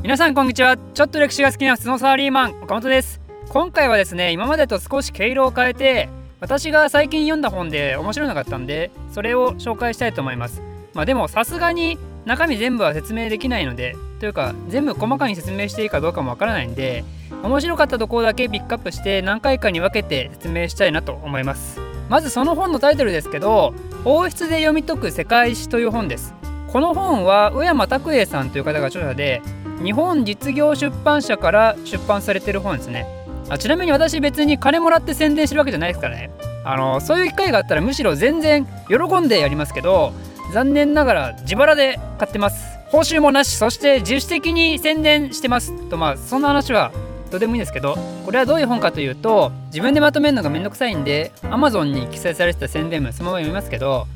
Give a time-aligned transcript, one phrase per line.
[0.00, 0.76] 皆さんこんにちは。
[0.94, 3.20] ちょっと歴史が好きな普通のサラリーマン岡本です。
[3.48, 10.62] 今回はですね今までと少し毛色を変えて私が最近読んだ本で面白いのがあったんでそれを紹介したいと思います。
[10.94, 17.02] まあでもさすがに中身全部は説明できないのでというか全部細かに説明していいかどうかもわからないんで
[17.42, 21.80] 面白かったところだけピックアップして何回かに分けて説明したいなと思います。
[22.08, 23.74] まずその本のタイトルですけど
[24.04, 26.34] 王室で読み解く世界史という本です。
[26.68, 29.42] この本は宇山拓英さんという方が著者で
[29.82, 33.06] 日本実業出版社から出版されてる本ですね。
[33.48, 36.30] あちなみに私別に金もらって宣伝してるわけじゃないですからね。
[36.64, 40.12] あのそういう機会があったらむしろ全然喜んでやりますけど
[40.52, 42.78] 残念ながら自腹で買ってます。
[42.90, 45.72] 報酬もなしそして自主的に宣伝してます。
[45.88, 46.92] とまあそんな話は
[47.30, 54.06] どうでもいいんですけどこれはどういう本かというと自分でまとめるのがめんどくさいんで Amazon に記載されてた宣伝文そのまま読みますけど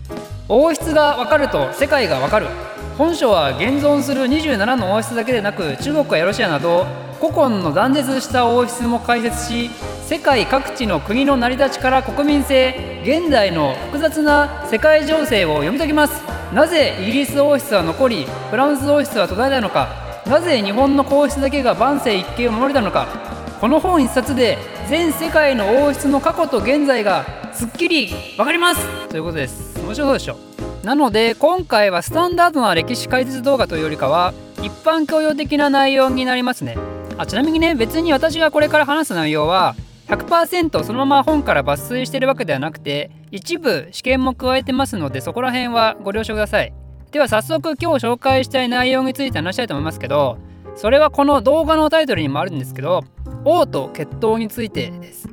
[0.49, 2.47] 王室がわかると世界がわかる。
[2.99, 6.85] 本書は現存する27の王室だけでなく中国やロシアなど
[7.21, 9.71] 古今の断絶した王室も解説し
[10.07, 16.23] 世界各地の国の成り立ちから国民性現代の複雑な世界情勢を読み解きます。
[16.53, 19.89] なぜイギリス王室は残りフランス王室は途絶えたのか。
[20.27, 23.07] なぜ日本の皇室だけが万世一系を守れたのか。
[23.61, 29.09] この本一冊で全世界の王室の過去と現在がすっきり分かります。
[29.09, 29.81] ということです。
[29.81, 30.37] 面白そうでしょ？
[30.83, 36.77] なので今回はスタンダードな歴史解説動画というよりかは一般教養的な内容になりますね。
[37.19, 39.77] あちなみにね別に私がこれから話す内容は
[40.09, 46.73] 100%そのまま本から抜粋してるわけではなくて一部試験も加えてますのでそこら辺はご了承ください。
[47.13, 50.39] では早速今日紹介したい内容について話したいと思いますけど
[50.75, 53.05] それはこの動画のタイトルにもあるんですけど
[53.45, 55.29] 王と血統についてです。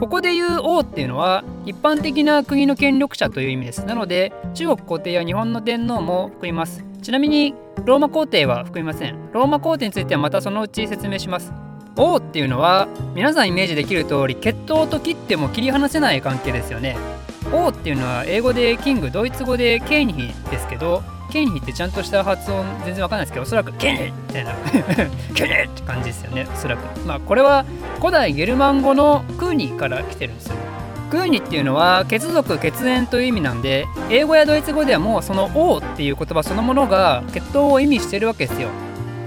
[0.00, 3.84] ここで言う王っていうのは一般的な国の権力者という意味です。
[3.84, 6.82] なので中国皇帝や日本の天皇も含みます。
[7.02, 9.30] ちなみにローマ皇帝は含みません。
[9.32, 11.52] ローマ皇帝についてはまたそのうち説明します。
[11.98, 16.96] 王っていうのは皆さんイメージできる通り血統と切っても切り離せない関係ですよね。
[17.52, 24.54] 王っていうのは英語でキングドイツ語でケイニヒですけどケンヒってちゃんとした発音全然わかんないですけどおそらくケンヒみたいな。
[25.34, 27.00] ケンヒって感じですよねおそらく。
[27.06, 27.64] まあこれは
[27.98, 30.56] 古代ゲルマン語のクーニーから来てるんですよ。
[31.10, 38.68] クーニっていうのは血族血縁という意味なんで英語やドイツ語ではもうその王っていう言葉そのものが血統を意味してるわけですよ。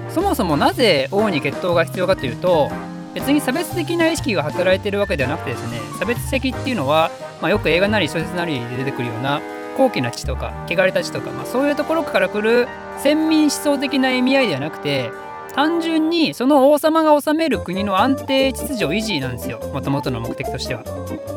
[0.09, 2.71] そもそもなぜ王に血統が必要かというと
[3.13, 9.41] 別に差別的な意識が働いてるわけではなくてですね差別的っていうのは、まあ、よく映画なり小説なりで出てくるような
[9.77, 12.67] 高貴な地とか汚れた地とか、まあ、そういうところから来る
[12.99, 15.11] 先民思想的な意味合いではなくて
[15.53, 19.59] 単純にその王様が治める国の安定秩序維持なんですよ。
[19.71, 20.83] もともとの目的としては。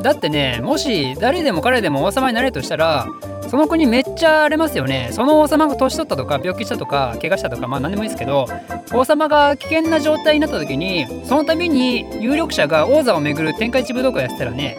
[0.03, 3.07] だってねもし誰でも彼でも王様になれとしたら
[3.49, 5.11] その国めっちゃ荒れますよね。
[5.13, 8.47] その王様が年取ったとか病気したとか怪我したとかまあ何でもいいですけど
[8.93, 14.79] 王様が危険な状態になった時にその度に有力者が王座を巡る天下一武道会やってたらね、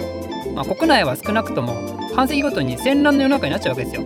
[0.56, 4.02] まあ、国内は少なくとも半世紀ごとに戦乱の世の中になっちゃうわけですよ。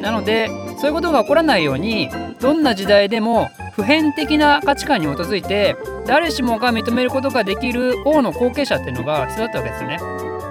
[0.00, 2.08] なのでそういうことが起こらないように
[2.40, 9.98] どんな時代でも普遍的な価値観に基づいて誰しもが認めることができる王の後継者っていうのが必要だったわけですよね。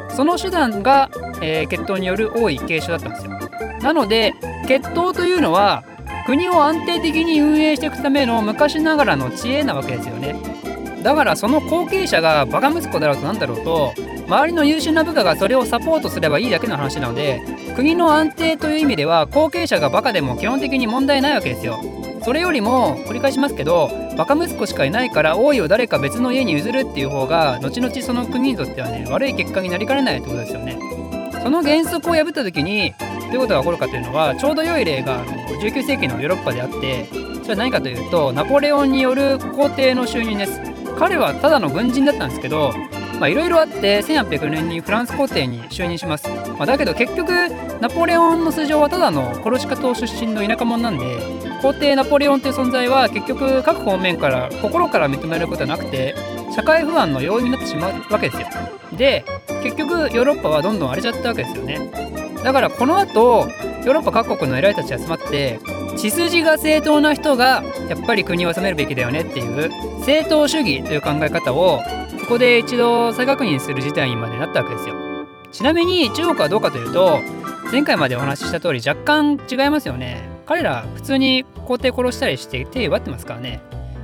[0.10, 1.10] その手段が、
[1.42, 3.32] えー、血統による王位継承だったんですよ。
[3.82, 4.34] なので
[4.68, 5.86] 血統というのは
[6.26, 10.36] 国を安定的に運営していくための昔ながらの知恵なわけですよね。
[11.06, 13.94] だからその後継者がバカ息子だろうとなんだろうと
[14.26, 17.44] 周りの優秀な部下がそれをサポートすればいいだけの話なので
[17.76, 21.80] 国の安定という意味では後継者がバカでも基本的に問題ないわけですよ。
[22.24, 30.80] それよりも繰り返しますけどバカ息子しかいないから王位を誰か別の家に譲るっていう方が後々その国にとってはね悪い結果になりかねないってことですよね。
[31.44, 35.24] その原則を破った時にどういうことが起こるかというのはちょうど良い例が
[35.62, 37.06] 19世紀のヨーロッパであって
[37.44, 40.75] それは何かというとナポレオンによる皇帝の就任です。
[40.98, 42.74] 彼はただの軍人だったんですけど
[43.22, 47.32] いろいろあって1804年にフランス皇帝に就任します、まあ、だけど結局
[47.80, 51.18] ナポレオンの素性はただのコルシカ島出身の田舎者なんで
[51.62, 56.14] 皇帝ナポレオンという存在は結局各方面から心から認められることはなくて
[56.54, 58.48] 社会不安の要因になってしまうわけですよ。
[58.98, 59.26] で
[59.64, 61.92] 結局ヨーロッパはどんどん荒れちゃったわけですよね。
[62.44, 63.48] だからこの後
[63.86, 65.60] ヨーロッパ各国の偉いたち集まって
[65.96, 69.70] 血筋が正当な人がやっぱり国を治めるべきだよねっていう
[70.04, 71.80] 正当主義という考え方を
[72.22, 74.96] ここで一度再確認する事態にまでなったわけですよ。
[75.52, 77.20] ちなみに中国はどうかというと
[77.72, 80.28] 前回までお話しした通り若干違いますよね。
[80.46, 83.62] 彼ら普通に皇帝殺したりして手奪ってますからね。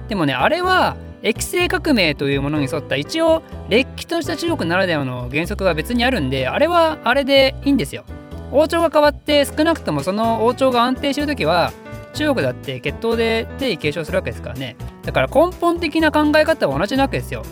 [0.07, 8.03] でもねあれは液性革命というものに沿った一応れっきとした中国ならではの原則が別にあるんであれはあれでいいんですよ。
[8.51, 11.71] 王朝が変わって少なくともその王朝が安定してる時は
[12.13, 14.75] 中国だって血統で定位継承するわけですからね。
[15.03, 17.43] だから根本的な考え方は同じなわけですよ。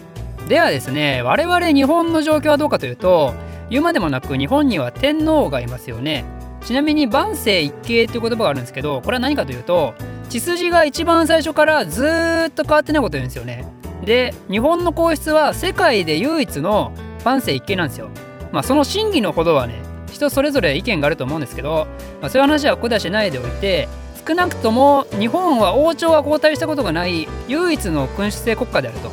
[0.47, 3.33] ではですね我々日本の状況はどうかというと
[3.69, 6.25] 言うまでもなく日本には天皇がいますよね。
[6.61, 9.93] ちなみに万世一系っていう言葉があるんですけどこれは何かというと
[10.27, 13.65] 血筋が一番最初からずっと変わってないこと言うんですよね。
[14.03, 16.91] で日本の皇室は世界で唯一の
[17.23, 18.09] 万世一系なんですよ。
[18.51, 19.88] まあその真偽のほどはね
[20.19, 21.87] 人それぞれ意見があると思うんですけど、
[22.21, 23.87] まあ、そういう話はここではしないでおいて
[24.27, 29.11] 少なくとも日本は王朝が交代したことがない唯一の君主制国家であると。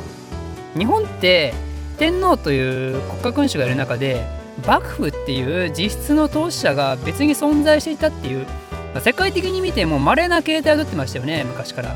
[0.77, 1.53] 日本って
[1.97, 4.23] 天皇という国家君主がいる中で
[4.67, 8.45] 幕府っていう実質の統治者が別に存在していたっていう、
[8.93, 11.95] まあ、世界的に見ても稀な形態をとってましたよね昔から。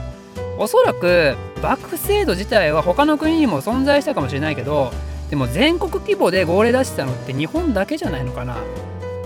[0.57, 4.91] おそらく幕府制度自体は他の国にも存在したかもしれないけど
[5.31, 8.57] でも全国規模で号令出してたのって日本だけじゃないのかな。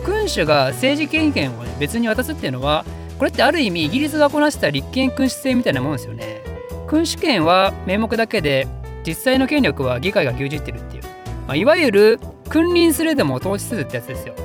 [0.06, 2.86] 君主が政治権限を、ね、別に渡すっていうのは
[3.18, 6.44] これってある意味イギリスがこなした立憲君主制みたいなもんですよね。
[6.88, 8.68] 君主権は名目だけで
[9.06, 11.04] 実際の権力は議会が牛耳ってるっていう、
[11.48, 12.20] まあ、いわゆる
[12.50, 14.36] 君臨するでも統治するってやつですよ。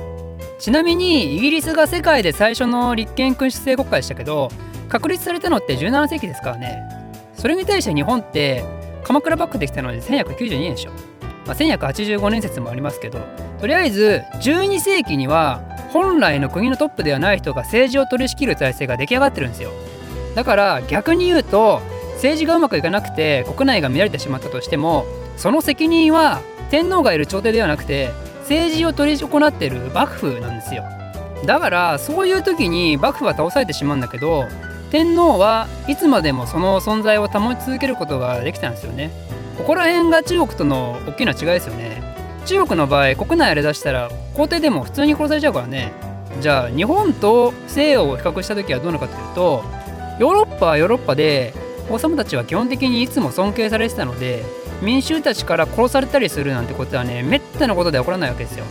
[0.57, 4.49] ちなみにイギリスが世界で最初の立憲君主制国家でしたけど
[4.89, 6.81] 確立されたのって17世紀ですからね。
[7.35, 8.63] それに対して日本って
[9.03, 10.91] 鎌倉幕府できたので1192年でしょ、
[11.45, 13.19] まあ、1185年説もありますけど
[13.59, 15.61] とりあえず12世紀には
[15.91, 19.71] 本来の国のトップではない人が政治を取り仕切る体制が出来上がってるんですよ。
[20.35, 21.81] だから逆に言うと
[22.13, 25.05] 政治がうまくいかなくて国内が乱れてしまったとしても
[25.35, 26.39] その責任は
[26.69, 28.11] 天皇がいる朝廷ではなくて
[28.41, 30.83] 政治を取り行っている幕府なんですよ。
[31.45, 34.45] だからそういう時に幕府は倒されてしまうんだけど
[34.91, 39.11] 天皇はいつまでもその存在を保ち続けることができたんですよね。
[39.61, 42.01] ここら辺が中国との大きな違いですよね。
[42.47, 45.93] 中国の場合国内あれ出したら皇帝でも普通に殺されちゃうからね。
[46.41, 49.63] じゃあ日本と西洋を比較した時はどうなのかというと
[50.19, 51.53] ヨーロッパはヨーロッパで
[51.91, 54.43] 王様たちは基本的にいつも尊敬されてたので
[54.81, 58.65] 民衆たちから殺されたりするなんてことはねめったなことで起こらないわけですよ。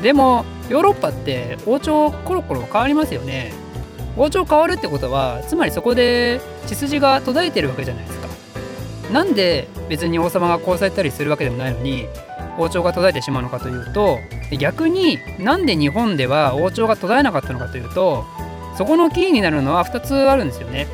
[0.00, 3.52] でもヨーロッパって王朝コロコロ変わりますよね。
[4.16, 8.19] 王朝変わるってことはつまりそこで血筋が途絶えてるわけじゃないですか。
[9.12, 12.06] なんで別に王様が殺されたりするわけでもないのに
[12.58, 14.18] 王朝が途絶えてしまうのかというと
[14.58, 18.24] 逆になんで日本では王朝が途絶えなかったのかというと
[18.76, 20.86] そこのキーになるのは2つあるんですよね。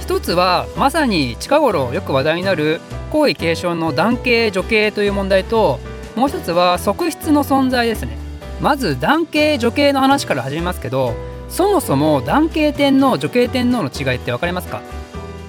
[0.00, 2.80] 一つはまさに近頃よく話題になる
[3.12, 5.78] 皇位継承の男系女系という問題と
[6.16, 8.18] もう一つは側室の存在ですね
[8.60, 11.14] まず男系女系の話から始めますけど
[11.48, 14.82] そもそも男系天皇女系天皇の違いって分かりますか？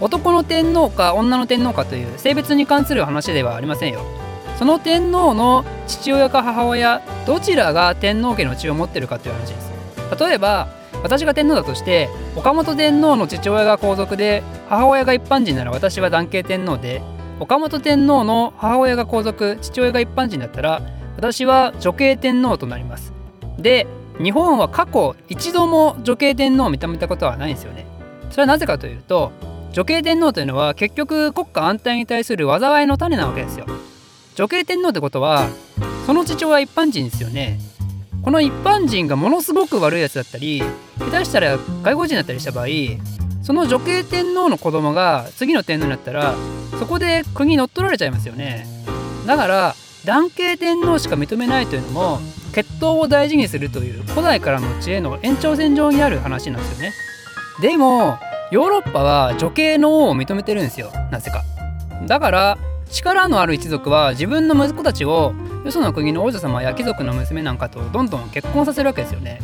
[0.04, 4.02] 男の天皇か女の天皇かという性別に関する話ではありませんよ。
[4.60, 9.72] その天皇の父親か母親どちらが天皇家の血を持ってるかという話です。
[10.20, 10.68] 例えば
[11.04, 17.02] 私が天皇だとして岡本天皇の父親が皇族で母親が一般人なら私は男系天皇で
[17.40, 20.82] 岡本天皇の母親が皇族父親が一般人だったら
[21.16, 23.14] 私は女系天皇となります。
[23.58, 23.88] で
[24.22, 27.88] 日本は過去一度も女系天皇を認めたことはないんですよね。
[28.32, 29.32] それはなぜかというと
[29.74, 33.66] 女系天皇というのは結局国家安泰に対する災いの種なわけですよ。
[34.36, 35.48] 女系天皇ってことは
[36.06, 37.60] その父親は一般人ですよね。
[38.22, 40.62] この一般人がものすごく悪いやつだったり
[41.00, 42.68] 下手したら外国人だったりした場合
[43.42, 46.36] その女系天皇の子供が次の天皇になったら
[46.80, 48.68] そこで国に乗っ取られちゃいますよね。
[49.26, 52.20] だから男系天皇しか認めないというのも
[52.54, 56.94] 血統を大事にするという古代からの知恵の延長線上にある話なんですよね。
[57.60, 58.20] でも
[58.54, 61.44] ヨーロッパは女系の王を認めてるんですよなぜか
[62.06, 62.58] だから
[62.92, 65.34] 力のある一族は自分の息子たちを
[65.66, 69.40] よその国の王女様や貴族の娘なんかとどんどん結婚させるわけですよね。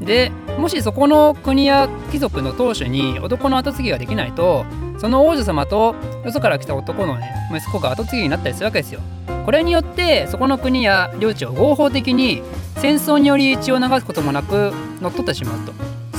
[0.00, 4.64] でもしそこの国や貴族の当主に男の後継ぎができないと
[4.98, 9.00] その王女様とよそから来た男のね息子が後継ぎになったりするわけですよ。
[9.44, 12.42] これによってそこの国や領地を合法的に
[12.76, 15.72] 戦争により血を流すこともなく乗っ取ってしまうと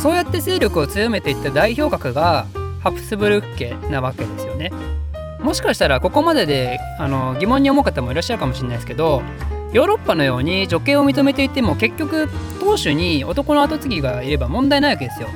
[0.03, 2.45] そうやって勢力を強めていった代表格が
[2.81, 4.69] ハプスブルク家なわけですよね。
[5.39, 9.21] もしかしたらここまでであの疑問に思う方もいらっしゃるかもしれないですけど
[9.71, 12.27] ヨーロッパのように女系を認めていても結局
[12.59, 15.29] 当主に男の後継ぎがいれば問題ないわけですよ。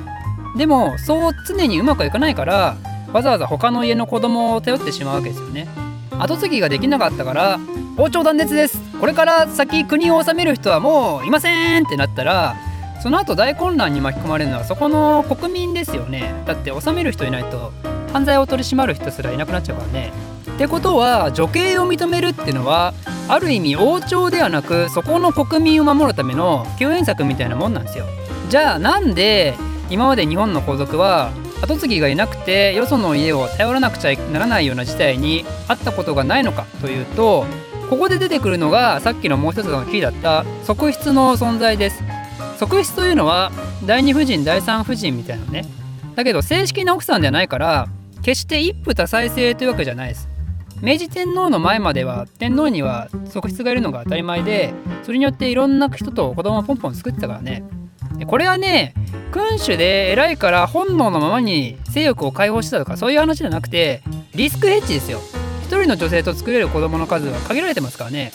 [0.58, 2.76] でもそう常にうまくいかないから
[3.14, 5.66] わざわざ他の家の子供を頼ってしまうわけですよね。
[6.18, 7.58] 後継ぎができなかったから
[7.96, 8.78] 包丁断絶です。
[9.00, 12.54] これから先国を治める人はもういませんってなったら
[13.02, 17.72] その後大混乱に巻き込まれるのはそこの国民ですよねだって治める人いないと
[18.12, 20.12] 犯罪を取り締まる人すらいなくなっちゃうからね。
[20.54, 22.94] ってことは女系を認めるっていうのは
[23.28, 28.06] ある意味王朝ではなくそこの国民を守るための救援策みたいなもんなんですよ。
[28.48, 29.54] じゃあなんで
[29.90, 31.30] 今まで日本の皇族は
[31.62, 37.46] 跡継ぎがいなくてよその家を頼らなくちゃならないような事態にあったことがないのかというと
[37.90, 42.02] ここで出てくるのがさっきのもう一つのキーだった側室の存在です
[42.58, 43.52] 側室というのは
[43.86, 45.64] 第二夫人第三夫人みたいなね。
[46.16, 47.88] だけど正式な奥さんではないから
[48.22, 50.28] 決して一夫多妻制というわけじゃないです。
[50.82, 54.72] 明治天皇の前までは天皇には側室がいるのが当たり前で
[55.04, 57.62] それによっていろんな人と子供をポンポン作ってたからね。
[58.26, 58.94] これはね
[59.30, 64.02] 君主で偉いから本能のままに性欲を解放してたとかそういう話じゃなくて
[64.34, 65.20] リスクヘッジですよ。
[65.62, 68.32] 一人の女性と作れる子供の数は限られてますからね。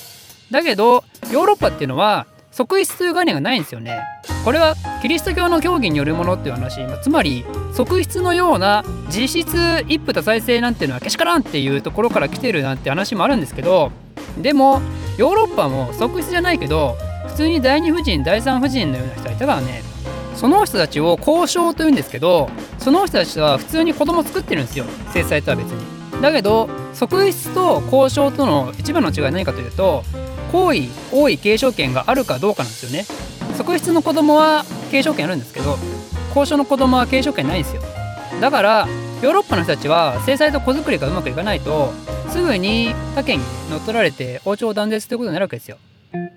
[0.50, 4.03] だけどヨーロッパっていうのは側室という概念がないんですよね。
[4.45, 6.81] これはキリスト教の教義によるものっていう話。
[7.01, 7.43] つまり
[7.74, 13.91] 側室のような実質一夫多妻制なんていうのはけしからんっていうところから来てるなんて話もあるんですけど
[14.39, 14.81] でも
[15.17, 16.95] ヨーロッパも側室じゃないけど
[17.27, 19.81] 普通に第二夫人第三夫人のような人はいたからね。
[20.36, 24.86] その人たちを交渉というんですけどその人たちは普通に子供作ってるんですよ。
[25.12, 26.22] 制裁とは別に。
[26.22, 30.03] だけど側室と交渉との一番の違いは何かというと
[30.53, 33.05] 皇位王位継承権があるかどうかなんですよね。
[33.57, 35.77] 側室の子供は継承権あるんですけど
[36.29, 37.81] 交渉の子供は継承権ないんですよ。
[38.39, 38.88] だから
[39.24, 41.91] ヨーロッパの人たちは制裁と子作りがうまくいかないと
[42.29, 45.77] すぐに他家に乗っ取られて王朝断絶ということになるわけですよ。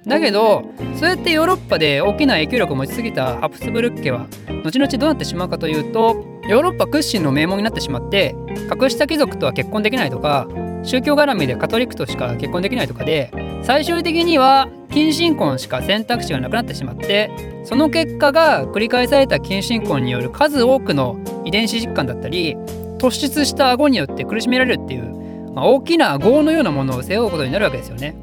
[0.06, 0.64] だけど
[0.98, 4.26] そうやってヨーロッパで大きな影響力を持ちすぎたハプスブルク家は
[4.64, 8.34] 後々どうなってしまうかというとヨーロッパ屈指の名門になってしまって
[8.68, 10.46] 格下貴族とは結婚できないとか
[10.84, 13.32] 宗教絡みでカトリックとしか結婚できないとかで
[13.62, 17.30] 最終的には近親婚しか選択肢がなくなってしまって
[17.64, 22.56] その結果が繰り返された近親婚による数多くの遺伝子疾患だったり
[22.98, 28.16] 突出した顎によって苦しめられるっていう、まあ、大きな業のようなものを背負うことになるわけですよね。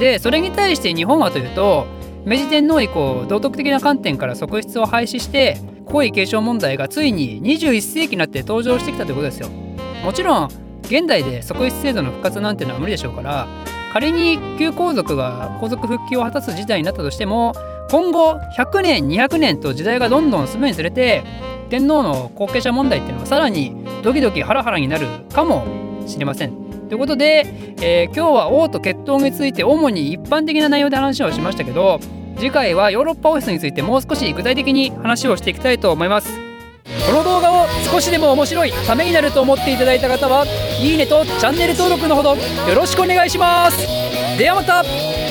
[0.00, 1.86] でそれに対して日本はというと
[2.24, 5.56] 明治天皇以降道徳的な観点から側室を廃止して
[5.86, 9.48] 皇位継承問題がついに21世紀になって登場してきたということですよ。
[10.04, 10.48] もちろん
[10.82, 13.48] 現代で側室制度の復活なんてのは無理でしょうから
[13.92, 17.54] 仮に旧皇族が皇族復帰を果たす時代になったとしても
[17.90, 21.24] 今後100年200年と時代がどんどん進むにつれて
[21.70, 25.66] 天皇の後継者問題っていうのはさらにドキドキハラハラになるかも
[26.06, 26.68] しれません。
[26.88, 32.00] ということで、えー、今日は王と血統について主に一般的な内容で話をしましたけど
[32.38, 36.47] 次回はヨーロッパ王室についてもう少し具体的に話をしていきたいと思います。
[37.08, 40.44] この動画を少しでも面白いためになると思っていただいた方は
[40.78, 43.78] いいねとチャンネル登録のほどよろしくお願いします。
[44.36, 45.27] ではまた。